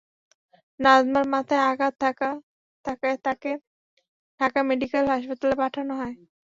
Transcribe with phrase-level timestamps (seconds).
[0.79, 1.93] নাজমার মাথায় আঘাত
[2.85, 3.51] থাকায় তাঁকে
[4.39, 6.15] ঢাকা মেডিকেল কলেজ হাসপাতালে পাঠানো হয়।